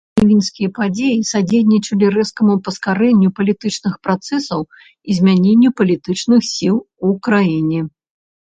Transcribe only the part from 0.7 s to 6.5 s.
падзеі садзейнічалі рэзкаму паскарэнню палітычных працэсаў і змяненню палітычных